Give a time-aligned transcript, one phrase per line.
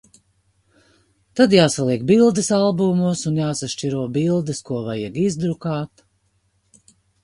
[1.39, 6.09] Tad jāsaliek bildes albumos un jāsašķiro bildes, ko vajag izdrukāt.